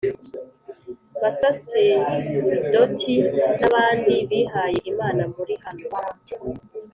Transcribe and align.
basaserdoti 1.21 3.15
n’abandi 3.59 4.15
bihaye 4.29 4.79
imana 4.91 5.21
muri 5.35 5.53
hano, 5.63 5.85